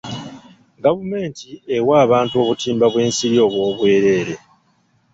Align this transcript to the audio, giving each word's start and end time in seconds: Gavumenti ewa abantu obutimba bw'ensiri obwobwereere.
Gavumenti 0.83 1.47
ewa 1.75 1.93
abantu 2.05 2.35
obutimba 2.41 2.85
bw'ensiri 2.91 3.37
obwobwereere. 3.45 4.35